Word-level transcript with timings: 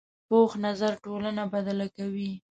پوخ 0.27 0.51
نظر 0.65 0.91
ټولنه 1.03 1.43
بدله 1.53 1.87
کوي 1.97 2.31